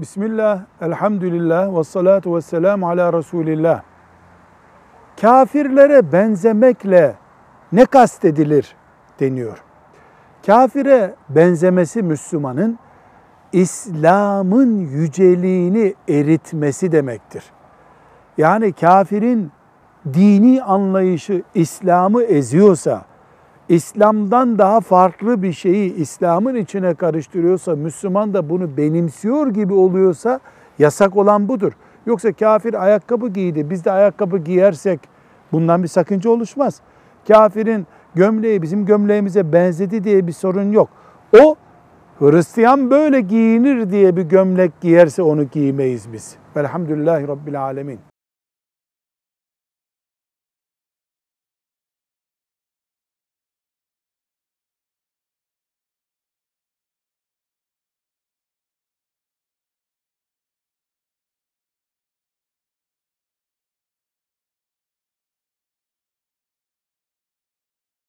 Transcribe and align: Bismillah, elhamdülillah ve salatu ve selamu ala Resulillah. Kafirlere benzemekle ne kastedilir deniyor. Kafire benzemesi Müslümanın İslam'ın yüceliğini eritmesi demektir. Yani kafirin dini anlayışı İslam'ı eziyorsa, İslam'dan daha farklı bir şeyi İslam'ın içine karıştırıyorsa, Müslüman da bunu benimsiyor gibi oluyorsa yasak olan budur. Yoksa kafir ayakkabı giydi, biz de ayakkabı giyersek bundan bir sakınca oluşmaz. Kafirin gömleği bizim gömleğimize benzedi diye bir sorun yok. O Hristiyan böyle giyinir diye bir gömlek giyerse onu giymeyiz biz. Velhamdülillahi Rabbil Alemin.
Bismillah, 0.00 0.60
elhamdülillah 0.80 1.78
ve 1.78 1.84
salatu 1.84 2.36
ve 2.36 2.40
selamu 2.40 2.88
ala 2.88 3.12
Resulillah. 3.12 3.82
Kafirlere 5.20 6.12
benzemekle 6.12 7.14
ne 7.72 7.84
kastedilir 7.84 8.74
deniyor. 9.20 9.62
Kafire 10.46 11.14
benzemesi 11.28 12.02
Müslümanın 12.02 12.78
İslam'ın 13.52 14.76
yüceliğini 14.76 15.94
eritmesi 16.08 16.92
demektir. 16.92 17.44
Yani 18.38 18.72
kafirin 18.72 19.52
dini 20.14 20.62
anlayışı 20.62 21.42
İslam'ı 21.54 22.22
eziyorsa, 22.22 23.04
İslam'dan 23.70 24.58
daha 24.58 24.80
farklı 24.80 25.42
bir 25.42 25.52
şeyi 25.52 25.94
İslam'ın 25.94 26.54
içine 26.54 26.94
karıştırıyorsa, 26.94 27.76
Müslüman 27.76 28.34
da 28.34 28.50
bunu 28.50 28.76
benimsiyor 28.76 29.46
gibi 29.46 29.74
oluyorsa 29.74 30.40
yasak 30.78 31.16
olan 31.16 31.48
budur. 31.48 31.72
Yoksa 32.06 32.32
kafir 32.32 32.82
ayakkabı 32.84 33.28
giydi, 33.28 33.70
biz 33.70 33.84
de 33.84 33.92
ayakkabı 33.92 34.38
giyersek 34.38 35.00
bundan 35.52 35.82
bir 35.82 35.88
sakınca 35.88 36.30
oluşmaz. 36.30 36.80
Kafirin 37.28 37.86
gömleği 38.14 38.62
bizim 38.62 38.86
gömleğimize 38.86 39.52
benzedi 39.52 40.04
diye 40.04 40.26
bir 40.26 40.32
sorun 40.32 40.72
yok. 40.72 40.88
O 41.40 41.56
Hristiyan 42.18 42.90
böyle 42.90 43.20
giyinir 43.20 43.90
diye 43.90 44.16
bir 44.16 44.22
gömlek 44.22 44.80
giyerse 44.80 45.22
onu 45.22 45.44
giymeyiz 45.44 46.12
biz. 46.12 46.36
Velhamdülillahi 46.56 47.28
Rabbil 47.28 47.62
Alemin. 47.62 47.98